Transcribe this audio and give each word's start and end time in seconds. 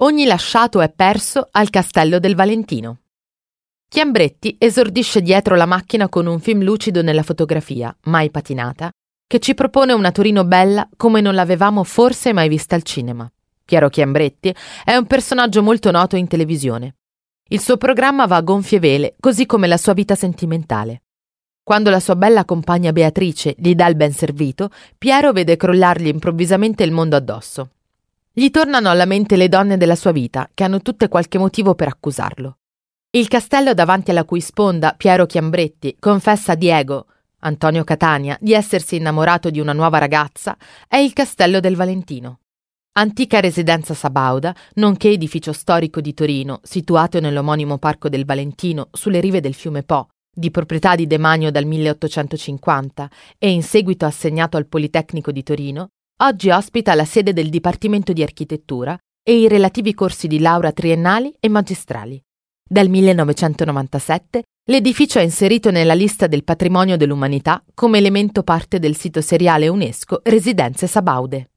Ogni 0.00 0.26
lasciato 0.26 0.82
è 0.82 0.90
perso 0.90 1.48
al 1.52 1.70
castello 1.70 2.18
del 2.18 2.34
Valentino. 2.34 2.98
Chiambretti 3.88 4.56
esordisce 4.58 5.22
dietro 5.22 5.54
la 5.54 5.64
macchina 5.64 6.10
con 6.10 6.26
un 6.26 6.38
film 6.38 6.62
lucido 6.62 7.00
nella 7.00 7.22
fotografia, 7.22 7.96
mai 8.02 8.30
patinata, 8.30 8.90
che 9.26 9.38
ci 9.38 9.54
propone 9.54 9.94
una 9.94 10.12
Torino 10.12 10.44
bella 10.44 10.86
come 10.98 11.22
non 11.22 11.34
l'avevamo 11.34 11.82
forse 11.82 12.34
mai 12.34 12.50
vista 12.50 12.74
al 12.74 12.82
cinema. 12.82 13.26
Piero 13.64 13.88
Chiambretti 13.88 14.54
è 14.84 14.94
un 14.96 15.06
personaggio 15.06 15.62
molto 15.62 15.90
noto 15.90 16.16
in 16.16 16.26
televisione. 16.26 16.96
Il 17.48 17.60
suo 17.60 17.78
programma 17.78 18.26
va 18.26 18.36
a 18.36 18.42
gonfie 18.42 18.78
vele, 18.78 19.14
così 19.18 19.46
come 19.46 19.66
la 19.66 19.78
sua 19.78 19.94
vita 19.94 20.14
sentimentale. 20.14 21.04
Quando 21.62 21.88
la 21.88 22.00
sua 22.00 22.16
bella 22.16 22.44
compagna 22.44 22.92
Beatrice 22.92 23.54
gli 23.56 23.74
dà 23.74 23.86
il 23.86 23.96
ben 23.96 24.12
servito, 24.12 24.68
Piero 24.98 25.32
vede 25.32 25.56
crollargli 25.56 26.08
improvvisamente 26.08 26.84
il 26.84 26.92
mondo 26.92 27.16
addosso. 27.16 27.70
Gli 28.38 28.50
tornano 28.50 28.90
alla 28.90 29.06
mente 29.06 29.34
le 29.34 29.48
donne 29.48 29.78
della 29.78 29.94
sua 29.94 30.12
vita, 30.12 30.46
che 30.52 30.62
hanno 30.62 30.82
tutte 30.82 31.08
qualche 31.08 31.38
motivo 31.38 31.74
per 31.74 31.88
accusarlo. 31.88 32.58
Il 33.08 33.28
castello 33.28 33.72
davanti 33.72 34.10
alla 34.10 34.26
cui 34.26 34.42
sponda 34.42 34.92
Piero 34.94 35.24
Chiambretti 35.24 35.96
confessa 35.98 36.52
a 36.52 36.54
Diego, 36.54 37.06
Antonio 37.38 37.82
Catania, 37.82 38.36
di 38.38 38.52
essersi 38.52 38.96
innamorato 38.96 39.48
di 39.48 39.58
una 39.58 39.72
nuova 39.72 39.96
ragazza, 39.96 40.54
è 40.86 40.98
il 40.98 41.14
castello 41.14 41.60
del 41.60 41.76
Valentino. 41.76 42.40
Antica 42.98 43.40
residenza 43.40 43.94
sabauda, 43.94 44.54
nonché 44.74 45.08
edificio 45.08 45.54
storico 45.54 46.02
di 46.02 46.12
Torino, 46.12 46.60
situato 46.62 47.20
nell'omonimo 47.20 47.78
Parco 47.78 48.10
del 48.10 48.26
Valentino, 48.26 48.88
sulle 48.92 49.20
rive 49.20 49.40
del 49.40 49.54
fiume 49.54 49.82
Po, 49.82 50.08
di 50.30 50.50
proprietà 50.50 50.94
di 50.94 51.06
Demanio 51.06 51.50
dal 51.50 51.64
1850 51.64 53.10
e 53.38 53.48
in 53.48 53.62
seguito 53.62 54.04
assegnato 54.04 54.58
al 54.58 54.66
Politecnico 54.66 55.32
di 55.32 55.42
Torino, 55.42 55.88
oggi 56.18 56.50
ospita 56.50 56.94
la 56.94 57.04
sede 57.04 57.32
del 57.32 57.50
Dipartimento 57.50 58.12
di 58.12 58.22
Architettura 58.22 58.96
e 59.22 59.38
i 59.38 59.48
relativi 59.48 59.92
corsi 59.92 60.26
di 60.26 60.38
laurea 60.38 60.72
triennali 60.72 61.34
e 61.38 61.48
magistrali. 61.48 62.22
Dal 62.68 62.88
1997 62.88 64.42
l'edificio 64.70 65.18
è 65.18 65.22
inserito 65.22 65.70
nella 65.70 65.94
lista 65.94 66.26
del 66.26 66.42
patrimonio 66.44 66.96
dell'umanità 66.96 67.62
come 67.74 67.98
elemento 67.98 68.42
parte 68.42 68.78
del 68.78 68.96
sito 68.96 69.20
seriale 69.20 69.68
UNESCO 69.68 70.20
Residenze 70.24 70.86
Sabaude. 70.86 71.50